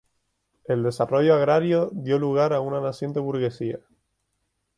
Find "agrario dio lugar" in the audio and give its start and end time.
1.35-2.53